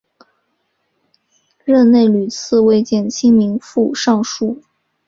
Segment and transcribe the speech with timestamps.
[1.63, 4.59] 任内屡次为减轻民负上疏。